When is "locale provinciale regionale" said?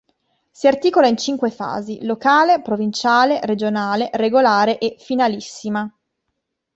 2.05-4.09